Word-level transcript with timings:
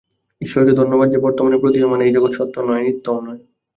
ঈশ্বরকে 0.41 0.73
ধন্যবাদ 0.73 1.07
যে, 1.11 1.19
বর্তমানে 1.19 1.57
প্রতীয়মান 1.57 1.99
এই 2.01 2.11
জগৎ 2.11 2.31
সত্য 2.31 2.55
নয়, 2.59 2.83
নিত্যও 2.83 3.19
নয়। 3.21 3.41